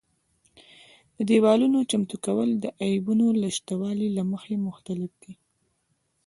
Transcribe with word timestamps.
د 1.15 1.17
دېوالونو 1.29 1.77
چمتو 1.91 2.15
کول 2.25 2.49
د 2.63 2.65
عیبونو 2.83 3.25
له 3.41 3.49
شتوالي 3.57 4.09
له 4.17 4.23
مخې 4.31 4.55
مختلف 4.67 5.11
دي. 5.23 5.33